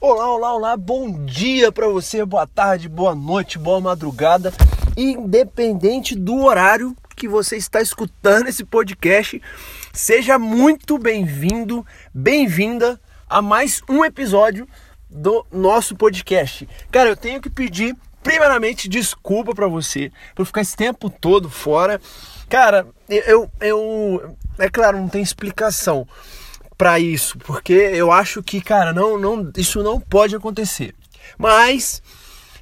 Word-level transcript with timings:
Olá, 0.00 0.30
olá, 0.34 0.54
olá, 0.54 0.76
bom 0.76 1.24
dia 1.24 1.72
para 1.72 1.88
você, 1.88 2.24
boa 2.24 2.46
tarde, 2.46 2.88
boa 2.88 3.14
noite, 3.14 3.58
boa 3.58 3.80
madrugada, 3.80 4.52
independente 4.96 6.14
do 6.14 6.44
horário 6.44 6.94
que 7.16 7.26
você 7.26 7.56
está 7.56 7.80
escutando 7.80 8.48
esse 8.48 8.64
podcast, 8.64 9.40
seja 9.92 10.38
muito 10.38 10.98
bem-vindo, 10.98 11.86
bem-vinda 12.12 13.00
a 13.28 13.40
mais 13.40 13.80
um 13.88 14.04
episódio 14.04 14.68
do 15.08 15.46
nosso 15.50 15.96
podcast. 15.96 16.68
Cara, 16.90 17.08
eu 17.08 17.16
tenho 17.16 17.40
que 17.40 17.48
pedir 17.48 17.96
primeiramente 18.22 18.88
desculpa 18.88 19.54
para 19.54 19.68
você 19.68 20.10
por 20.34 20.44
ficar 20.44 20.60
esse 20.60 20.76
tempo 20.76 21.08
todo 21.08 21.48
fora. 21.48 22.00
Cara, 22.48 22.86
eu, 23.08 23.50
eu 23.60 24.36
é 24.58 24.68
claro, 24.68 24.98
não 24.98 25.08
tem 25.08 25.22
explicação 25.22 26.06
para 26.76 26.98
isso, 26.98 27.38
porque 27.38 27.72
eu 27.72 28.10
acho 28.10 28.42
que, 28.42 28.60
cara, 28.60 28.92
não, 28.92 29.18
não, 29.18 29.50
isso 29.56 29.82
não 29.82 30.00
pode 30.00 30.34
acontecer. 30.34 30.94
Mas 31.38 32.02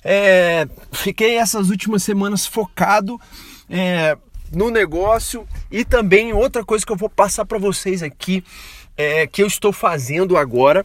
é, 0.04 0.66
fiquei 0.92 1.36
essas 1.36 1.70
últimas 1.70 2.02
semanas 2.02 2.46
focado 2.46 3.20
é, 3.68 4.16
no 4.52 4.70
negócio 4.70 5.46
e 5.70 5.84
também 5.84 6.32
outra 6.32 6.64
coisa 6.64 6.84
que 6.84 6.92
eu 6.92 6.96
vou 6.96 7.08
passar 7.08 7.44
para 7.44 7.58
vocês 7.58 8.02
aqui 8.02 8.44
é, 8.96 9.26
que 9.26 9.42
eu 9.42 9.46
estou 9.46 9.72
fazendo 9.72 10.36
agora 10.36 10.84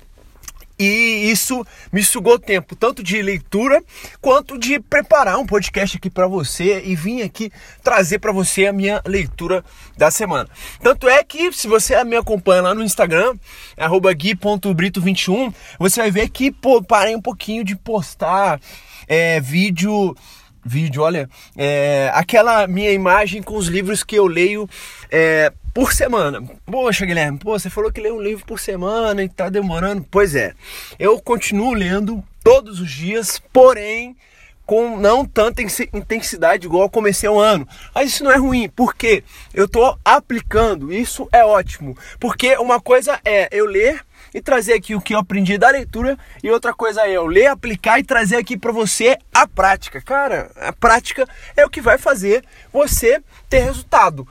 e 0.80 1.32
isso 1.32 1.66
me 1.92 2.04
sugou 2.04 2.38
tempo, 2.38 2.76
tanto 2.76 3.04
de 3.04 3.22
leitura 3.22 3.84
quanto 4.22 4.58
de 4.58 4.80
preparar 4.80 5.38
um 5.38 5.46
podcast 5.46 5.98
aqui 5.98 6.10
para 6.10 6.28
você 6.28 6.82
e 6.86 6.96
vim 6.96 7.22
aqui 7.22 7.52
trazer 7.84 8.20
para 8.20 8.32
você 8.32 8.68
a 8.68 8.74
minha 8.74 9.02
leitura 9.06 9.64
da 9.98 10.12
semana. 10.12 10.50
Tanto 10.82 11.10
é 11.10 11.24
que 11.24 11.52
se 11.52 11.68
você 11.68 12.04
me 12.04 12.16
acompanha 12.16 12.62
lá 12.62 12.76
no 12.76 12.84
Instagram, 12.84 13.36
gui.brito21, 14.16 15.54
você 15.80 16.02
vai 16.02 16.12
ver 16.12 16.30
que 16.30 16.52
pô, 16.52 16.82
parei 16.84 17.16
um 17.16 17.22
pouquinho 17.22 17.64
de 17.64 17.76
postar 17.76 18.60
é, 19.08 19.40
vídeo 19.40 20.16
vídeo, 20.68 21.02
olha, 21.02 21.30
é, 21.56 22.12
aquela 22.14 22.68
minha 22.68 22.92
imagem 22.92 23.42
com 23.42 23.56
os 23.56 23.68
livros 23.68 24.04
que 24.04 24.16
eu 24.16 24.28
leio 24.28 24.70
é, 25.10 25.52
por 25.74 25.94
semana. 25.94 26.44
Poxa, 26.66 27.06
Guilherme, 27.06 27.40
pô, 27.40 27.58
você 27.58 27.70
falou 27.70 27.92
que 27.92 28.02
lê 28.02 28.12
um 28.12 28.22
livro 28.22 28.46
por 28.46 28.60
semana 28.60 29.24
e 29.24 29.30
tá 29.30 29.50
demorando. 29.50 30.06
Pois 30.10 30.36
é, 30.36 30.54
eu 31.00 31.20
continuo 31.20 31.74
lendo 31.74 32.24
todos 32.44 32.80
os 32.80 32.92
dias, 32.92 33.42
porém 33.52 34.16
com 34.68 35.00
não 35.00 35.24
tanta 35.26 35.62
intensidade 35.62 36.68
igual 36.68 36.90
comecei 36.90 37.30
o 37.30 37.40
ano. 37.40 37.66
Mas 37.96 38.10
isso 38.10 38.24
não 38.24 38.32
é 38.32 38.36
ruim, 38.36 38.70
porque 38.76 39.24
eu 39.54 39.64
estou 39.64 39.98
aplicando, 40.04 40.92
isso 40.92 41.28
é 41.32 41.44
ótimo. 41.44 41.98
Porque 42.20 42.58
uma 42.58 42.82
coisa 42.82 43.18
é 43.24 43.48
eu 43.50 43.66
ler 43.66 44.02
e 44.38 44.42
trazer 44.42 44.74
aqui 44.74 44.94
o 44.94 45.02
que 45.02 45.16
eu 45.16 45.20
aprendi 45.20 45.58
da 45.58 45.70
leitura 45.70 46.16
e 46.44 46.52
outra 46.52 46.72
coisa 46.72 47.02
é 47.02 47.12
eu 47.12 47.26
ler, 47.26 47.48
aplicar 47.48 48.00
e 48.00 48.04
trazer 48.04 48.36
aqui 48.36 48.56
para 48.56 48.72
você 48.72 49.18
a 49.34 49.48
prática. 49.48 50.00
Cara, 50.00 50.52
a 50.58 50.72
prática 50.72 51.28
é 51.56 51.66
o 51.66 51.70
que 51.70 51.82
vai 51.82 51.98
fazer 51.98 52.44
você 52.72 53.20
ter 53.50 53.62
resultado. 53.62 54.28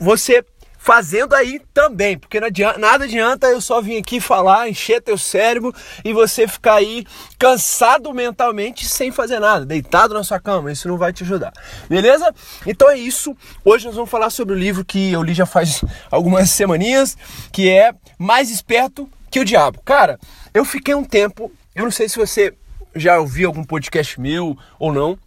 Você 0.00 0.44
fazendo 0.80 1.34
aí 1.34 1.60
também, 1.74 2.18
porque 2.18 2.38
adianta, 2.38 2.78
nada 2.78 3.04
adianta 3.04 3.46
eu 3.46 3.60
só 3.60 3.82
vir 3.82 3.98
aqui 3.98 4.18
falar, 4.18 4.68
encher 4.68 5.02
teu 5.02 5.18
cérebro 5.18 5.74
e 6.02 6.12
você 6.12 6.48
ficar 6.48 6.76
aí 6.76 7.06
cansado 7.38 8.12
mentalmente 8.14 8.88
sem 8.88 9.12
fazer 9.12 9.38
nada, 9.38 9.66
deitado 9.66 10.14
na 10.14 10.24
sua 10.24 10.40
cama, 10.40 10.72
isso 10.72 10.88
não 10.88 10.96
vai 10.96 11.12
te 11.12 11.22
ajudar, 11.22 11.52
beleza? 11.86 12.34
Então 12.66 12.88
é 12.88 12.96
isso, 12.96 13.36
hoje 13.62 13.84
nós 13.84 13.94
vamos 13.94 14.10
falar 14.10 14.30
sobre 14.30 14.54
o 14.54 14.58
livro 14.58 14.82
que 14.82 15.12
eu 15.12 15.22
li 15.22 15.34
já 15.34 15.44
faz 15.44 15.84
algumas 16.10 16.48
semaninhas, 16.50 17.14
que 17.52 17.68
é 17.68 17.92
Mais 18.18 18.50
Esperto 18.50 19.06
que 19.30 19.40
o 19.40 19.44
Diabo. 19.44 19.80
Cara, 19.84 20.18
eu 20.52 20.64
fiquei 20.64 20.94
um 20.94 21.04
tempo, 21.04 21.52
eu 21.74 21.84
não 21.84 21.90
sei 21.90 22.08
se 22.08 22.18
você 22.18 22.54
já 22.94 23.18
ouviu 23.18 23.48
algum 23.48 23.64
podcast 23.64 24.20
meu 24.20 24.56
ou 24.78 24.92
não, 24.92 25.18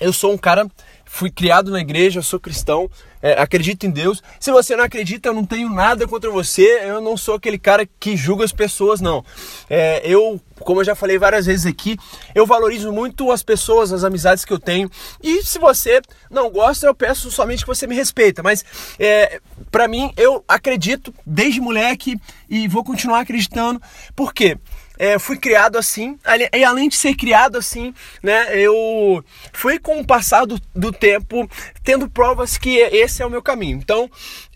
eu 0.00 0.12
sou 0.12 0.32
um 0.32 0.38
cara 0.38 0.66
fui 1.12 1.30
criado 1.30 1.70
na 1.70 1.80
igreja, 1.80 2.22
sou 2.22 2.40
cristão, 2.40 2.90
é, 3.22 3.40
acredito 3.40 3.86
em 3.86 3.90
Deus. 3.90 4.22
Se 4.40 4.50
você 4.50 4.74
não 4.74 4.84
acredita, 4.84 5.28
eu 5.28 5.34
não 5.34 5.46
tenho 5.46 5.70
nada 5.70 6.06
contra 6.06 6.30
você, 6.30 6.80
eu 6.84 7.00
não 7.00 7.16
sou 7.16 7.36
aquele 7.36 7.58
cara 7.58 7.88
que 8.00 8.16
julga 8.16 8.44
as 8.44 8.52
pessoas, 8.52 9.00
não. 9.00 9.24
É, 9.70 10.02
eu, 10.04 10.40
como 10.60 10.80
eu 10.80 10.84
já 10.84 10.94
falei 10.94 11.18
várias 11.18 11.46
vezes 11.46 11.64
aqui, 11.64 11.96
eu 12.34 12.44
valorizo 12.44 12.92
muito 12.92 13.30
as 13.30 13.42
pessoas, 13.42 13.92
as 13.92 14.02
amizades 14.02 14.44
que 14.44 14.52
eu 14.52 14.58
tenho. 14.58 14.90
E 15.22 15.42
se 15.42 15.58
você 15.58 16.02
não 16.30 16.50
gosta, 16.50 16.86
eu 16.86 16.94
peço 16.94 17.30
somente 17.30 17.62
que 17.62 17.68
você 17.68 17.86
me 17.86 17.94
respeita. 17.94 18.42
Mas, 18.42 18.64
é, 18.98 19.40
para 19.70 19.86
mim, 19.86 20.12
eu 20.16 20.44
acredito 20.48 21.14
desde 21.24 21.60
moleque 21.60 22.20
e 22.50 22.66
vou 22.66 22.82
continuar 22.82 23.20
acreditando. 23.20 23.80
Por 24.16 24.34
quê? 24.34 24.58
É, 25.02 25.18
fui 25.18 25.36
criado 25.36 25.76
assim, 25.76 26.16
e 26.54 26.62
além 26.62 26.88
de 26.88 26.94
ser 26.94 27.16
criado 27.16 27.58
assim, 27.58 27.92
né, 28.22 28.56
eu 28.56 29.24
fui 29.52 29.76
com 29.76 29.98
o 29.98 30.06
passar 30.06 30.44
do, 30.44 30.60
do 30.72 30.92
tempo 30.92 31.50
tendo 31.82 32.08
provas 32.08 32.56
que 32.56 32.78
esse 32.78 33.20
é 33.20 33.26
o 33.26 33.30
meu 33.30 33.42
caminho. 33.42 33.78
Então, 33.78 34.08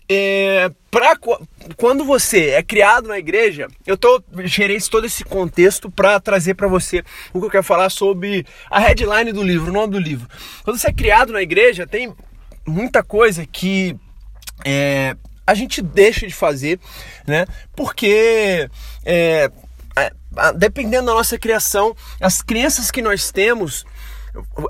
é, 0.07 0.71
pra, 0.89 1.17
quando 1.75 2.05
você 2.05 2.51
é 2.51 2.63
criado 2.63 3.09
na 3.09 3.19
igreja, 3.19 3.67
eu 3.85 3.97
tô 3.97 4.23
gerei 4.45 4.79
todo 4.79 5.05
esse 5.05 5.21
contexto 5.25 5.91
para 5.91 6.17
trazer 6.17 6.53
para 6.53 6.69
você 6.69 7.03
o 7.33 7.41
que 7.41 7.47
eu 7.47 7.51
quero 7.51 7.63
falar 7.65 7.89
sobre 7.89 8.45
a 8.71 8.79
headline 8.79 9.33
do 9.33 9.43
livro, 9.43 9.69
o 9.69 9.73
nome 9.73 9.91
do 9.91 9.99
livro. 9.99 10.29
Quando 10.63 10.77
você 10.77 10.87
é 10.87 10.93
criado 10.93 11.33
na 11.33 11.41
igreja, 11.41 11.85
tem 11.85 12.15
muita 12.65 13.03
coisa 13.03 13.45
que 13.45 13.97
é, 14.63 15.13
a 15.45 15.53
gente 15.53 15.81
deixa 15.81 16.25
de 16.25 16.33
fazer, 16.33 16.79
né? 17.27 17.45
Porque 17.75 18.69
é, 19.05 19.51
dependendo 20.55 21.07
da 21.07 21.13
nossa 21.13 21.37
criação, 21.37 21.95
as 22.21 22.41
crenças 22.41 22.91
que 22.91 23.01
nós 23.01 23.31
temos 23.31 23.85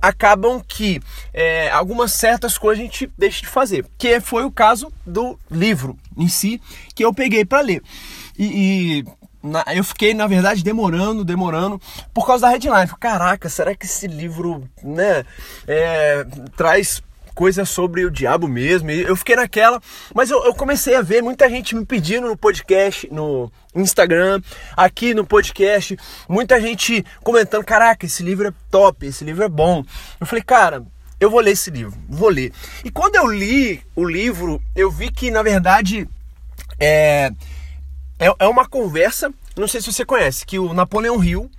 acabam 0.02 0.62
que 0.66 1.02
é, 1.34 1.70
algumas 1.72 2.14
certas 2.14 2.58
coisas 2.58 2.82
a 2.82 2.86
gente 2.86 3.12
deixa 3.18 3.42
de 3.42 3.48
fazer, 3.48 3.86
que 3.98 4.20
foi 4.22 4.46
o 4.46 4.52
caso 4.52 4.92
do 5.06 5.38
livro 5.52 5.98
em 6.16 6.28
si 6.28 6.62
que 6.96 7.04
eu 7.04 7.14
peguei 7.14 7.44
para 7.44 7.62
ler. 7.62 7.82
E, 8.38 9.04
e 9.04 9.06
eu 9.76 9.84
fiquei, 9.84 10.14
na 10.14 10.28
verdade, 10.28 10.64
demorando, 10.64 11.24
demorando, 11.24 11.82
por 12.14 12.26
causa 12.26 12.48
da 12.48 12.52
headline. 12.52 12.88
Caraca, 13.00 13.50
será 13.50 13.76
que 13.76 13.86
esse 13.86 14.08
livro 14.08 14.68
né, 14.84 15.26
é, 15.68 16.26
traz 16.56 17.02
coisa 17.38 17.66
sobre 17.66 18.04
o 18.04 18.10
diabo 18.10 18.48
mesmo. 18.48 18.90
E 18.90 19.02
eu 19.02 19.16
fiquei 19.16 19.36
naquela, 19.36 19.80
mas 20.12 20.32
eu, 20.32 20.44
eu, 20.44 20.56
comecei 20.56 20.96
a 20.96 21.04
ver 21.04 21.22
muita 21.22 21.48
gente 21.48 21.76
me 21.76 21.86
pedindo 21.86 22.28
no 22.28 22.36
podcast, 22.36 23.08
no 23.12 23.52
Instagram, 23.76 24.42
aqui 24.76 25.14
no 25.14 25.24
podcast, 25.24 25.96
muita 26.28 26.60
gente 26.60 27.06
comentando: 27.24 27.64
caraca, 27.64 28.08
esse 28.08 28.24
livro 28.24 28.48
é 28.48 28.54
top, 28.72 29.06
esse 29.06 29.24
livro 29.24 29.44
é 29.44 29.48
bom. 29.48 29.86
Eu 30.20 30.26
falei, 30.26 30.44
cara. 30.44 30.84
Eu 31.20 31.32
vou 31.32 31.40
ler 31.40 31.54
esse 31.54 31.72
livro, 31.72 31.98
vou 32.08 32.30
ler. 32.30 32.54
E 32.86 32.92
quando 32.92 33.16
eu 33.16 33.26
li 33.26 33.82
o 33.96 34.06
livro, 34.06 34.62
eu 34.76 34.92
vi 34.92 35.12
que 35.12 35.32
na 35.32 35.42
verdade 35.42 36.08
é, 36.80 37.32
é, 38.20 38.32
é 38.38 38.48
uma 38.48 38.68
conversa. 38.68 39.34
Não 39.58 39.68
sei 39.68 39.82
se 39.82 39.92
você 39.92 40.06
conhece, 40.06 40.46
que 40.46 40.60
o 40.60 40.76
Napoleão 40.76 41.24
Hill 41.24 41.50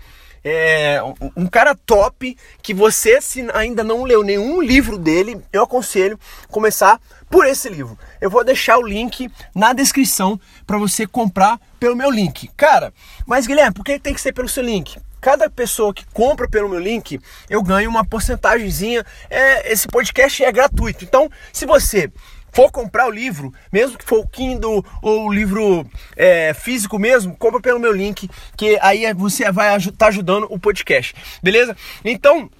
é, 0.44 1.00
um 1.36 1.46
cara 1.46 1.74
top 1.74 2.36
que 2.62 2.72
você, 2.72 3.20
se 3.20 3.46
ainda 3.52 3.82
não 3.82 4.04
leu 4.04 4.22
nenhum 4.22 4.60
livro 4.60 4.98
dele, 4.98 5.40
eu 5.52 5.62
aconselho 5.62 6.18
começar 6.48 7.00
por 7.30 7.46
esse 7.46 7.68
livro. 7.68 7.98
Eu 8.20 8.30
vou 8.30 8.44
deixar 8.44 8.78
o 8.78 8.86
link 8.86 9.30
na 9.54 9.72
descrição 9.72 10.40
para 10.66 10.78
você 10.78 11.06
comprar 11.06 11.60
pelo 11.78 11.96
meu 11.96 12.10
link. 12.10 12.50
Cara, 12.56 12.92
mas 13.26 13.46
Guilherme, 13.46 13.74
por 13.74 13.84
que 13.84 13.98
tem 13.98 14.14
que 14.14 14.20
ser 14.20 14.32
pelo 14.32 14.48
seu 14.48 14.62
link? 14.62 14.98
Cada 15.20 15.50
pessoa 15.50 15.92
que 15.92 16.06
compra 16.12 16.48
pelo 16.48 16.68
meu 16.68 16.78
link, 16.78 17.20
eu 17.50 17.62
ganho 17.62 17.90
uma 17.90 18.04
porcentagemzinha. 18.04 19.04
É, 19.28 19.72
esse 19.72 19.88
podcast 19.88 20.44
é 20.44 20.52
gratuito. 20.52 21.04
Então, 21.04 21.28
se 21.52 21.66
você 21.66 22.10
for 22.58 22.72
comprar 22.72 23.06
o 23.06 23.10
livro, 23.12 23.54
mesmo 23.70 23.96
que 23.96 24.04
for 24.04 24.18
o 24.18 24.26
Kindle 24.26 24.84
ou 25.00 25.28
o 25.28 25.32
livro 25.32 25.88
é, 26.16 26.52
físico 26.52 26.98
mesmo, 26.98 27.36
compra 27.36 27.60
pelo 27.60 27.78
meu 27.78 27.92
link, 27.92 28.28
que 28.56 28.76
aí 28.82 29.14
você 29.14 29.48
vai 29.52 29.76
estar 29.76 29.92
tá 29.92 30.06
ajudando 30.08 30.48
o 30.50 30.58
podcast, 30.58 31.14
beleza? 31.40 31.76
Então, 32.04 32.50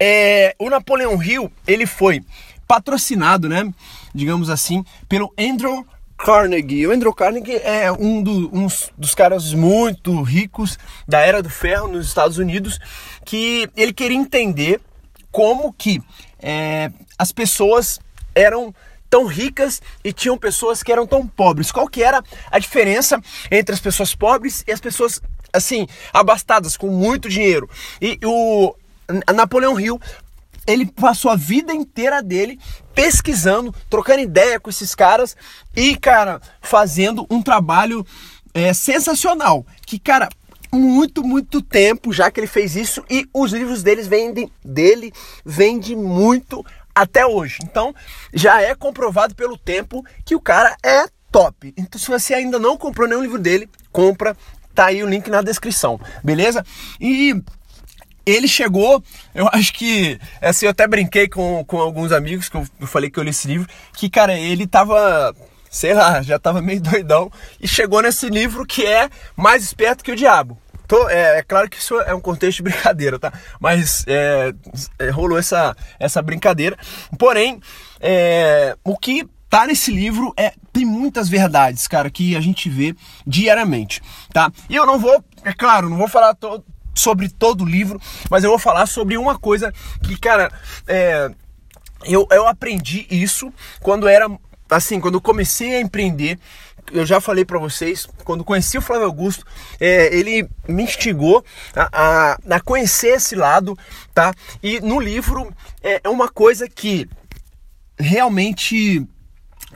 é, 0.00 0.56
o 0.58 0.70
Napoleão 0.70 1.22
Hill, 1.22 1.52
ele 1.66 1.84
foi 1.84 2.22
patrocinado, 2.66 3.50
né, 3.50 3.70
digamos 4.14 4.48
assim, 4.48 4.82
pelo 5.10 5.30
Andrew 5.38 5.86
Carnegie. 6.16 6.86
O 6.86 6.90
Andrew 6.90 7.12
Carnegie 7.12 7.56
é 7.56 7.92
um, 7.92 8.22
do, 8.22 8.48
um 8.50 8.66
dos 8.96 9.14
caras 9.14 9.52
muito 9.52 10.22
ricos 10.22 10.78
da 11.06 11.20
Era 11.20 11.42
do 11.42 11.50
Ferro 11.50 11.86
nos 11.86 12.06
Estados 12.06 12.38
Unidos, 12.38 12.78
que 13.26 13.68
ele 13.76 13.92
queria 13.92 14.16
entender 14.16 14.80
como 15.30 15.70
que 15.70 16.00
é, 16.40 16.90
as 17.18 17.30
pessoas 17.30 18.00
eram 18.34 18.74
tão 19.12 19.26
ricas 19.26 19.82
e 20.02 20.10
tinham 20.10 20.38
pessoas 20.38 20.82
que 20.82 20.90
eram 20.90 21.06
tão 21.06 21.26
pobres. 21.26 21.70
Qual 21.70 21.86
que 21.86 22.02
era 22.02 22.24
a 22.50 22.58
diferença 22.58 23.20
entre 23.50 23.74
as 23.74 23.80
pessoas 23.80 24.14
pobres 24.14 24.64
e 24.66 24.72
as 24.72 24.80
pessoas 24.80 25.20
assim 25.52 25.86
abastadas 26.14 26.78
com 26.78 26.86
muito 26.86 27.28
dinheiro? 27.28 27.68
E 28.00 28.18
o 28.24 28.74
Napoleão 29.34 29.78
Hill 29.78 30.00
ele 30.66 30.86
passou 30.86 31.30
a 31.30 31.36
vida 31.36 31.74
inteira 31.74 32.22
dele 32.22 32.58
pesquisando, 32.94 33.74
trocando 33.90 34.20
ideia 34.20 34.58
com 34.58 34.70
esses 34.70 34.94
caras 34.94 35.36
e, 35.76 35.94
cara, 35.94 36.40
fazendo 36.62 37.26
um 37.28 37.42
trabalho 37.42 38.06
é, 38.54 38.72
sensacional. 38.72 39.66
Que, 39.84 39.98
cara, 39.98 40.30
muito, 40.72 41.22
muito 41.22 41.60
tempo 41.60 42.14
já 42.14 42.30
que 42.30 42.40
ele 42.40 42.46
fez 42.46 42.76
isso 42.76 43.04
e 43.10 43.28
os 43.34 43.52
livros 43.52 43.82
deles 43.82 44.06
vendem, 44.06 44.50
dele 44.64 45.12
vende 45.44 45.94
muito 45.94 46.64
até 46.94 47.26
hoje. 47.26 47.58
Então, 47.62 47.94
já 48.32 48.60
é 48.60 48.74
comprovado 48.74 49.34
pelo 49.34 49.56
tempo 49.56 50.04
que 50.24 50.34
o 50.34 50.40
cara 50.40 50.76
é 50.84 51.06
top. 51.30 51.72
Então, 51.76 51.98
se 52.00 52.08
você 52.08 52.34
ainda 52.34 52.58
não 52.58 52.76
comprou 52.76 53.08
nenhum 53.08 53.22
livro 53.22 53.38
dele, 53.38 53.68
compra. 53.90 54.36
Tá 54.74 54.86
aí 54.86 55.02
o 55.02 55.08
link 55.08 55.28
na 55.28 55.42
descrição, 55.42 56.00
beleza? 56.24 56.64
E 56.98 57.42
ele 58.24 58.48
chegou, 58.48 59.04
eu 59.34 59.46
acho 59.52 59.70
que, 59.74 60.18
assim, 60.40 60.64
eu 60.64 60.70
até 60.70 60.86
brinquei 60.86 61.28
com, 61.28 61.62
com 61.66 61.78
alguns 61.78 62.10
amigos 62.10 62.48
que 62.48 62.56
eu, 62.56 62.66
eu 62.80 62.86
falei 62.86 63.10
que 63.10 63.18
eu 63.18 63.22
li 63.22 63.30
esse 63.30 63.46
livro, 63.46 63.68
que, 63.92 64.08
cara, 64.08 64.32
ele 64.32 64.66
tava 64.66 65.34
sei 65.72 65.94
lá, 65.94 66.20
já 66.20 66.38
tava 66.38 66.60
meio 66.60 66.80
doidão 66.82 67.32
e 67.58 67.66
chegou 67.66 68.02
nesse 68.02 68.28
livro 68.28 68.66
que 68.66 68.84
é 68.84 69.08
mais 69.34 69.64
esperto 69.64 70.04
que 70.04 70.12
o 70.12 70.16
diabo. 70.16 70.58
Tô, 70.92 71.08
é, 71.08 71.38
é, 71.38 71.42
claro 71.42 71.70
que 71.70 71.78
isso 71.78 71.98
é 72.02 72.14
um 72.14 72.20
contexto 72.20 72.58
de 72.58 72.64
brincadeira, 72.64 73.18
tá? 73.18 73.32
Mas 73.58 74.04
é, 74.06 74.52
é, 74.98 75.08
rolou 75.08 75.38
essa, 75.38 75.74
essa 75.98 76.20
brincadeira. 76.20 76.76
Porém, 77.18 77.62
é, 77.98 78.76
o 78.84 78.94
que 78.98 79.26
tá 79.48 79.66
nesse 79.66 79.90
livro 79.90 80.34
é 80.36 80.52
tem 80.70 80.84
muitas 80.84 81.30
verdades, 81.30 81.88
cara, 81.88 82.10
que 82.10 82.36
a 82.36 82.42
gente 82.42 82.68
vê 82.68 82.94
diariamente, 83.26 84.02
tá? 84.34 84.52
E 84.68 84.76
eu 84.76 84.84
não 84.84 84.98
vou, 84.98 85.24
é 85.42 85.54
claro, 85.54 85.88
não 85.88 85.96
vou 85.96 86.08
falar 86.08 86.34
to 86.34 86.62
sobre 86.94 87.30
todo 87.30 87.64
o 87.64 87.66
livro, 87.66 87.98
mas 88.28 88.44
eu 88.44 88.50
vou 88.50 88.58
falar 88.58 88.84
sobre 88.84 89.16
uma 89.16 89.38
coisa 89.38 89.72
que, 90.02 90.14
cara, 90.18 90.52
é, 90.86 91.30
eu, 92.04 92.28
eu 92.30 92.46
aprendi 92.46 93.06
isso 93.10 93.50
quando 93.80 94.06
era 94.06 94.28
assim, 94.68 95.00
quando 95.00 95.14
eu 95.14 95.22
comecei 95.22 95.74
a 95.74 95.80
empreender 95.80 96.38
eu 96.90 97.06
já 97.06 97.20
falei 97.20 97.44
para 97.44 97.58
vocês, 97.58 98.08
quando 98.24 98.44
conheci 98.44 98.76
o 98.76 98.82
Flávio 98.82 99.06
Augusto, 99.06 99.46
é, 99.78 100.14
ele 100.14 100.48
me 100.68 100.82
instigou 100.82 101.44
a, 101.74 101.88
a, 101.92 102.38
a, 102.56 102.60
conhecer 102.60 103.16
esse 103.16 103.34
lado, 103.34 103.76
tá? 104.12 104.34
E 104.62 104.80
no 104.80 104.98
livro 104.98 105.52
é, 105.82 106.00
é 106.04 106.08
uma 106.08 106.28
coisa 106.28 106.68
que 106.68 107.08
realmente 107.98 109.06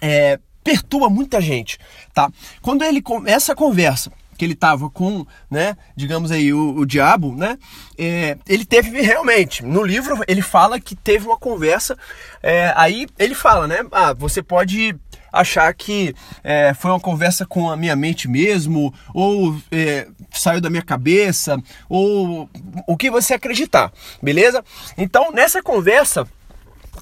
é, 0.01 0.39
perturba 0.65 1.09
muita 1.09 1.41
gente, 1.41 1.79
tá? 2.13 2.31
Quando 2.61 2.85
ele 2.85 3.01
começa 3.01 3.53
a 3.53 3.57
conversa 3.57 4.11
que 4.37 4.45
ele 4.45 4.53
estava 4.53 4.91
com, 4.91 5.27
né, 5.51 5.77
digamos 5.97 6.31
aí, 6.31 6.53
o, 6.53 6.77
o 6.77 6.87
diabo, 6.87 7.35
né, 7.35 7.59
é, 7.99 8.37
ele 8.47 8.65
teve 8.65 9.01
realmente, 9.01 9.65
no 9.65 9.83
livro 9.83 10.23
ele 10.29 10.43
fala 10.43 10.79
que 10.79 10.95
teve 10.95 11.27
uma 11.27 11.39
conversa, 11.39 11.97
é, 12.43 12.73
aí 12.77 13.07
ele 13.19 13.35
fala, 13.35 13.67
né, 13.67 13.79
ah, 13.91 14.13
você 14.13 14.43
pode 14.43 14.95
achar 15.41 15.73
que 15.75 16.15
é, 16.43 16.75
foi 16.75 16.91
uma 16.91 17.01
conversa 17.01 17.47
com 17.47 17.71
a 17.71 17.77
minha 17.77 17.97
mente 17.97 18.29
mesmo, 18.29 18.93
ou 19.15 19.57
é, 19.71 20.09
saiu 20.31 20.61
da 20.61 20.71
minha 20.71 20.83
cabeça, 20.83 21.61
ou 21.89 22.49
o 22.87 22.97
que 22.97 23.11
você 23.11 23.35
acreditar, 23.35 23.93
beleza? 24.23 24.65
Então, 24.97 25.31
nessa 25.33 25.63
conversa, 25.63 26.27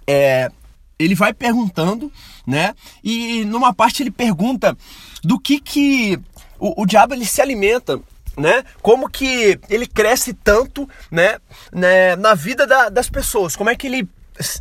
é, 0.07 0.51
ele 0.99 1.15
vai 1.15 1.33
perguntando, 1.33 2.13
né? 2.47 2.75
E 3.03 3.45
numa 3.45 3.73
parte 3.73 4.03
ele 4.03 4.11
pergunta 4.11 4.77
do 5.23 5.39
que 5.39 5.61
que 5.61 6.19
o, 6.59 6.83
o 6.83 6.87
diabo 6.87 7.15
ele 7.15 7.27
se 7.27 7.41
alimenta 7.41 8.01
né? 8.37 8.65
Como 8.83 9.09
que 9.09 9.59
ele 9.69 9.87
cresce 9.87 10.35
tanto, 10.35 10.89
né? 11.11 11.39
né 11.73 12.17
na 12.17 12.35
vida 12.35 12.67
da, 12.67 12.89
das 12.89 13.09
pessoas? 13.09 13.55
Como 13.55 13.71
é 13.71 13.77
que 13.77 13.87
ele 13.87 14.09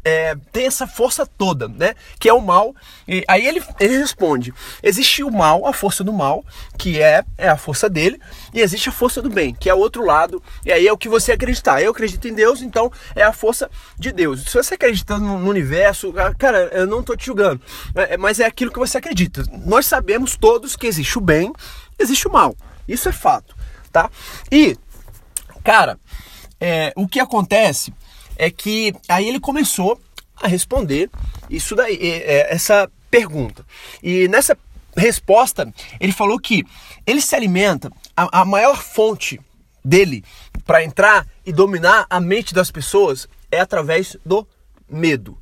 é, 0.03 0.35
tem 0.51 0.65
essa 0.65 0.85
força 0.85 1.25
toda, 1.25 1.67
né? 1.67 1.95
Que 2.19 2.29
é 2.29 2.33
o 2.33 2.41
mal. 2.41 2.75
E 3.07 3.23
aí 3.27 3.47
ele, 3.47 3.61
ele 3.79 3.97
responde: 3.97 4.53
existe 4.81 5.23
o 5.23 5.31
mal, 5.31 5.65
a 5.65 5.73
força 5.73 6.03
do 6.03 6.13
mal, 6.13 6.45
que 6.77 7.01
é, 7.01 7.23
é 7.37 7.49
a 7.49 7.57
força 7.57 7.89
dele, 7.89 8.19
e 8.53 8.61
existe 8.61 8.89
a 8.89 8.91
força 8.91 9.21
do 9.21 9.29
bem, 9.29 9.53
que 9.53 9.69
é 9.69 9.73
o 9.73 9.79
outro 9.79 10.05
lado. 10.05 10.41
E 10.65 10.71
aí 10.71 10.87
é 10.87 10.93
o 10.93 10.97
que 10.97 11.09
você 11.09 11.31
acreditar. 11.31 11.81
Eu 11.81 11.91
acredito 11.91 12.27
em 12.27 12.33
Deus, 12.33 12.61
então 12.61 12.91
é 13.15 13.23
a 13.23 13.33
força 13.33 13.69
de 13.97 14.11
Deus. 14.11 14.43
Se 14.43 14.53
você 14.53 14.75
acredita 14.75 15.17
no, 15.17 15.39
no 15.39 15.49
universo, 15.49 16.13
cara, 16.37 16.69
eu 16.71 16.85
não 16.85 17.01
tô 17.01 17.15
te 17.15 17.25
julgando, 17.25 17.61
é, 17.95 18.17
mas 18.17 18.39
é 18.39 18.45
aquilo 18.45 18.71
que 18.71 18.79
você 18.79 18.97
acredita. 18.97 19.43
Nós 19.65 19.85
sabemos 19.85 20.37
todos 20.37 20.75
que 20.75 20.87
existe 20.87 21.17
o 21.17 21.21
bem, 21.21 21.51
existe 21.97 22.27
o 22.27 22.31
mal. 22.31 22.55
Isso 22.87 23.07
é 23.09 23.11
fato, 23.11 23.55
tá? 23.91 24.09
E, 24.51 24.77
cara, 25.63 25.97
é, 26.59 26.93
o 26.95 27.07
que 27.07 27.19
acontece 27.19 27.93
é 28.37 28.49
que 28.49 28.93
aí 29.07 29.27
ele 29.27 29.39
começou 29.39 29.99
a 30.41 30.47
responder 30.47 31.09
isso 31.49 31.75
daí, 31.75 31.97
é, 32.01 32.53
essa 32.53 32.89
pergunta. 33.09 33.65
E 34.01 34.27
nessa 34.27 34.57
resposta, 34.95 35.71
ele 35.99 36.11
falou 36.11 36.39
que 36.39 36.63
ele 37.05 37.21
se 37.21 37.35
alimenta, 37.35 37.91
a, 38.15 38.41
a 38.41 38.45
maior 38.45 38.81
fonte 38.81 39.39
dele 39.83 40.23
para 40.65 40.83
entrar 40.83 41.27
e 41.45 41.51
dominar 41.51 42.05
a 42.09 42.19
mente 42.19 42.53
das 42.53 42.71
pessoas 42.71 43.27
é 43.51 43.59
através 43.59 44.15
do 44.25 44.47
medo, 44.89 45.37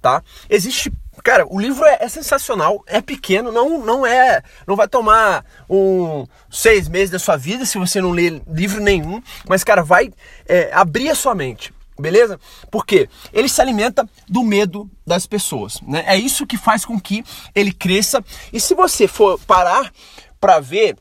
tá? 0.00 0.22
Existe 0.48 0.92
Cara, 1.22 1.46
o 1.48 1.58
livro 1.60 1.84
é, 1.84 1.98
é, 2.00 2.08
sensacional, 2.08 2.82
é 2.86 3.00
pequeno, 3.00 3.52
não, 3.52 3.78
não 3.84 4.04
é. 4.04 4.42
Não 4.66 4.76
vai 4.76 4.88
tomar 4.88 5.44
um 5.70 6.26
seis 6.50 6.88
meses 6.88 7.10
da 7.10 7.18
sua 7.18 7.36
vida 7.36 7.64
se 7.64 7.78
você 7.78 8.00
não 8.00 8.10
ler 8.10 8.42
livro 8.46 8.82
nenhum, 8.82 9.22
mas, 9.48 9.62
cara, 9.62 9.82
vai 9.82 10.12
é, 10.46 10.70
abrir 10.72 11.08
a 11.08 11.14
sua 11.14 11.34
mente. 11.34 11.72
Beleza? 11.98 12.40
Porque 12.70 13.08
ele 13.32 13.48
se 13.48 13.60
alimenta 13.60 14.08
do 14.28 14.42
medo 14.42 14.90
das 15.06 15.26
pessoas. 15.26 15.80
Né? 15.82 16.04
É 16.06 16.16
isso 16.16 16.46
que 16.46 16.56
faz 16.56 16.84
com 16.84 16.98
que 16.98 17.24
ele 17.54 17.72
cresça. 17.72 18.22
E 18.52 18.58
se 18.58 18.74
você 18.74 19.06
for 19.06 19.38
parar 19.40 19.92
para 20.40 20.58
ver, 20.58 20.96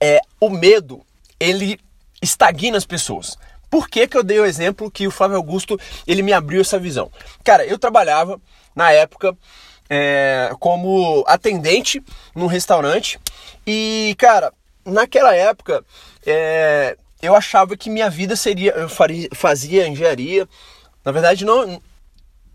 é, 0.00 0.20
o 0.40 0.48
medo 0.48 1.04
ele 1.40 1.78
estagna 2.20 2.78
as 2.78 2.86
pessoas. 2.86 3.36
Por 3.68 3.88
que, 3.88 4.06
que 4.06 4.16
eu 4.16 4.22
dei 4.22 4.38
o 4.38 4.44
exemplo 4.44 4.90
que 4.90 5.06
o 5.06 5.10
Flávio 5.10 5.36
Augusto 5.36 5.78
ele 6.06 6.22
me 6.22 6.32
abriu 6.32 6.60
essa 6.60 6.78
visão? 6.78 7.10
Cara, 7.42 7.64
eu 7.66 7.78
trabalhava 7.78 8.40
na 8.76 8.92
época 8.92 9.36
é, 9.90 10.50
como 10.60 11.24
atendente 11.26 12.02
num 12.34 12.46
restaurante 12.46 13.18
e, 13.66 14.14
cara, 14.18 14.52
naquela 14.84 15.34
época 15.34 15.84
é, 16.24 16.96
eu 17.22 17.36
achava 17.36 17.76
que 17.76 17.88
minha 17.88 18.10
vida 18.10 18.34
seria. 18.34 18.72
Eu 18.72 18.88
faria, 18.88 19.28
fazia 19.32 19.86
engenharia. 19.86 20.48
Na 21.04 21.12
verdade, 21.12 21.44
não. 21.44 21.80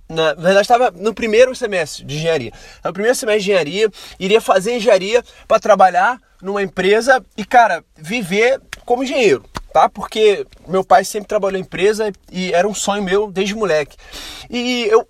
Na 0.09 0.33
verdade, 0.33 0.61
estava 0.61 0.91
no 0.91 1.13
primeiro 1.13 1.55
semestre 1.55 2.05
de 2.05 2.15
engenharia. 2.15 2.51
No 2.83 2.93
primeiro 2.93 3.15
semestre 3.15 3.43
de 3.43 3.49
engenharia, 3.49 3.91
iria 4.19 4.41
fazer 4.41 4.75
engenharia 4.75 5.23
para 5.47 5.59
trabalhar 5.59 6.21
numa 6.41 6.61
empresa 6.61 7.23
e, 7.35 7.43
cara, 7.43 7.83
viver 7.95 8.61
como 8.85 9.03
engenheiro, 9.03 9.43
tá? 9.73 9.89
Porque 9.89 10.45
meu 10.65 10.81
pai 10.83 11.03
sempre 11.03 11.27
trabalhou 11.27 11.59
em 11.59 11.63
empresa 11.63 12.11
e 12.31 12.53
era 12.53 12.65
um 12.67 12.73
sonho 12.73 13.03
meu 13.03 13.29
desde 13.29 13.53
moleque. 13.53 13.97
E 14.49 14.87
eu 14.89 15.05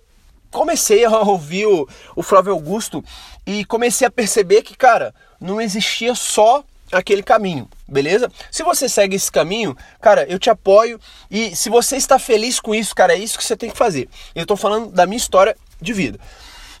comecei 0.50 1.04
a 1.04 1.10
ouvir 1.10 1.66
o, 1.66 1.88
o 2.16 2.22
Flávio 2.22 2.52
Augusto 2.52 3.04
e 3.46 3.64
comecei 3.66 4.06
a 4.06 4.10
perceber 4.10 4.62
que, 4.62 4.76
cara, 4.76 5.14
não 5.40 5.60
existia 5.60 6.12
só 6.14 6.64
aquele 6.92 7.22
caminho, 7.22 7.68
beleza? 7.86 8.30
Se 8.50 8.62
você 8.62 8.88
segue 8.88 9.16
esse 9.16 9.30
caminho, 9.30 9.76
cara, 10.00 10.24
eu 10.28 10.38
te 10.38 10.50
apoio 10.50 11.00
e 11.30 11.54
se 11.54 11.68
você 11.68 11.96
está 11.96 12.18
feliz 12.18 12.60
com 12.60 12.74
isso, 12.74 12.94
cara, 12.94 13.14
é 13.14 13.18
isso 13.18 13.38
que 13.38 13.44
você 13.44 13.56
tem 13.56 13.70
que 13.70 13.76
fazer. 13.76 14.08
Eu 14.34 14.42
estou 14.42 14.56
falando 14.56 14.90
da 14.90 15.06
minha 15.06 15.16
história 15.16 15.56
de 15.80 15.92
vida. 15.92 16.18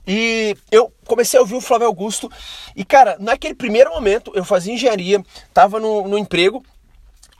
E 0.06 0.56
eu 0.72 0.92
comecei 1.06 1.38
a 1.38 1.42
ouvir 1.42 1.54
o 1.54 1.60
Flávio 1.60 1.86
Augusto 1.86 2.30
e, 2.74 2.84
cara, 2.84 3.16
naquele 3.20 3.54
primeiro 3.54 3.90
momento 3.90 4.32
eu 4.34 4.44
fazia 4.44 4.72
engenharia, 4.72 5.22
tava 5.52 5.78
no, 5.78 6.08
no 6.08 6.16
emprego 6.16 6.64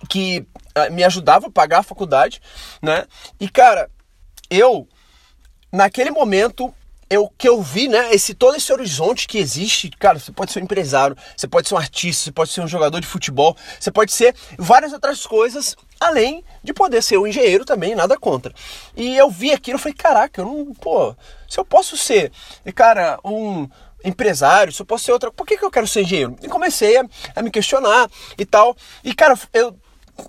que 0.06 0.46
uh, 0.76 0.92
me 0.92 1.02
ajudava 1.02 1.46
a 1.46 1.50
pagar 1.50 1.78
a 1.78 1.82
faculdade, 1.82 2.42
né? 2.82 3.06
E, 3.40 3.48
cara, 3.48 3.90
eu, 4.50 4.86
naquele 5.72 6.10
momento, 6.10 6.72
eu 7.10 7.32
que 7.36 7.48
eu 7.48 7.62
vi, 7.62 7.88
né, 7.88 8.12
esse 8.12 8.34
todo 8.34 8.56
esse 8.56 8.72
horizonte 8.72 9.26
que 9.26 9.38
existe, 9.38 9.90
cara, 9.90 10.18
você 10.18 10.30
pode 10.32 10.52
ser 10.52 10.60
um 10.60 10.64
empresário, 10.64 11.16
você 11.36 11.48
pode 11.48 11.68
ser 11.68 11.74
um 11.74 11.78
artista, 11.78 12.24
você 12.24 12.32
pode 12.32 12.50
ser 12.50 12.60
um 12.60 12.68
jogador 12.68 13.00
de 13.00 13.06
futebol, 13.06 13.56
você 13.78 13.90
pode 13.90 14.12
ser 14.12 14.34
várias 14.58 14.92
outras 14.92 15.26
coisas, 15.26 15.76
além 15.98 16.44
de 16.62 16.72
poder 16.72 17.02
ser 17.02 17.18
um 17.18 17.26
engenheiro 17.26 17.64
também, 17.64 17.94
nada 17.94 18.18
contra. 18.18 18.52
E 18.96 19.16
eu 19.16 19.30
vi 19.30 19.52
aquilo, 19.52 19.76
eu 19.76 19.80
falei, 19.80 19.94
caraca, 19.94 20.40
eu 20.40 20.44
não, 20.44 20.74
pô, 20.74 21.14
se 21.48 21.58
eu 21.58 21.64
posso 21.64 21.96
ser, 21.96 22.30
cara, 22.74 23.18
um 23.24 23.68
empresário, 24.04 24.72
se 24.72 24.80
eu 24.80 24.86
posso 24.86 25.04
ser 25.04 25.12
outra, 25.12 25.30
por 25.30 25.46
que, 25.46 25.56
que 25.56 25.64
eu 25.64 25.70
quero 25.70 25.86
ser 25.86 26.02
engenheiro? 26.02 26.36
E 26.42 26.48
comecei 26.48 26.96
a, 26.98 27.04
a 27.34 27.42
me 27.42 27.50
questionar 27.50 28.08
e 28.36 28.44
tal. 28.44 28.76
E 29.02 29.14
cara, 29.14 29.38
eu 29.52 29.76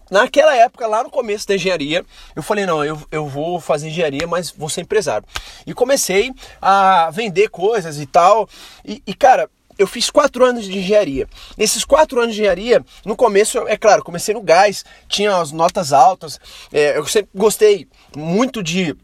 naquela 0.09 0.55
época, 0.55 0.87
lá 0.87 1.03
no 1.03 1.09
começo 1.09 1.47
da 1.47 1.55
engenharia, 1.55 2.05
eu 2.35 2.43
falei, 2.43 2.65
não, 2.65 2.83
eu, 2.83 2.99
eu 3.11 3.27
vou 3.27 3.59
fazer 3.59 3.89
engenharia, 3.89 4.27
mas 4.27 4.51
vou 4.51 4.69
ser 4.69 4.81
empresário. 4.81 5.27
E 5.65 5.73
comecei 5.73 6.33
a 6.61 7.09
vender 7.11 7.49
coisas 7.49 7.99
e 7.99 8.05
tal. 8.05 8.47
E, 8.85 9.01
e 9.05 9.13
cara, 9.13 9.49
eu 9.77 9.87
fiz 9.87 10.09
quatro 10.09 10.45
anos 10.45 10.65
de 10.65 10.77
engenharia. 10.77 11.27
Nesses 11.57 11.85
quatro 11.85 12.19
anos 12.19 12.35
de 12.35 12.41
engenharia, 12.41 12.83
no 13.05 13.15
começo, 13.15 13.57
é 13.67 13.77
claro, 13.77 14.03
comecei 14.03 14.33
no 14.33 14.41
gás, 14.41 14.83
tinha 15.07 15.35
as 15.37 15.51
notas 15.51 15.93
altas. 15.93 16.39
É, 16.71 16.97
eu 16.97 17.05
sempre 17.05 17.29
gostei 17.33 17.87
muito 18.15 18.61
de 18.61 18.95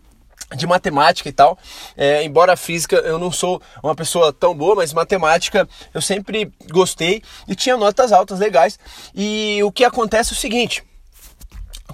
de 0.53 0.67
matemática 0.67 1.27
e 1.27 1.31
tal. 1.31 1.57
É, 1.95 2.23
embora 2.23 2.55
física 2.55 2.97
eu 2.97 3.17
não 3.17 3.31
sou 3.31 3.61
uma 3.81 3.95
pessoa 3.95 4.31
tão 4.31 4.55
boa, 4.55 4.75
mas 4.75 4.93
matemática 4.93 5.67
eu 5.93 6.01
sempre 6.01 6.51
gostei 6.71 7.23
e 7.47 7.55
tinha 7.55 7.77
notas 7.77 8.11
altas 8.11 8.39
legais. 8.39 8.77
E 9.13 9.61
o 9.63 9.71
que 9.71 9.83
acontece 9.83 10.33
é 10.33 10.35
o 10.35 10.39
seguinte: 10.39 10.83